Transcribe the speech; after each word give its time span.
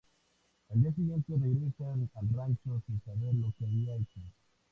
Al 0.69 0.81
día 0.81 0.91
siguiente 0.95 1.31
regresan 1.39 2.09
al 2.15 2.29
rancho 2.33 2.81
sin 2.87 2.99
saber 3.03 3.35
lo 3.35 3.51
que 3.59 3.65
habían 3.65 4.01
hecho. 4.01 4.19